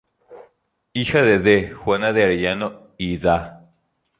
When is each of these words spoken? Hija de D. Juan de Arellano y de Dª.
Hija 0.93 1.21
de 1.21 1.37
D. 1.37 1.69
Juan 1.75 2.01
de 2.01 2.23
Arellano 2.23 2.87
y 2.97 3.17
de 3.17 3.29
Dª. 3.29 3.61